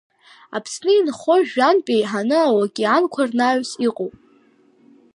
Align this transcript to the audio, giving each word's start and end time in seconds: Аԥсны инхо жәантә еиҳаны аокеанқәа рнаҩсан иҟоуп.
Аԥсны 0.55 0.91
инхо 0.97 1.35
жәантә 1.49 1.91
еиҳаны 1.93 2.37
аокеанқәа 2.47 3.23
рнаҩсан 3.29 3.81
иҟоуп. 3.87 4.13